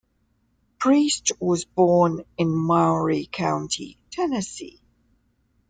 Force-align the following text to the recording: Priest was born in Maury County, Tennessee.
Priest 0.79 1.31
was 1.39 1.63
born 1.63 2.23
in 2.35 2.49
Maury 2.49 3.29
County, 3.31 3.99
Tennessee. 4.09 4.81